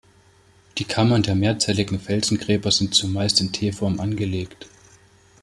Die 0.79 0.83
Kammern 0.85 1.21
der 1.21 1.35
mehrzelligen 1.35 1.99
Felsengräber 1.99 2.71
sind 2.71 2.95
zumeist 2.95 3.39
in 3.39 3.51
T-Form 3.51 3.99
angelegt. 3.99 4.65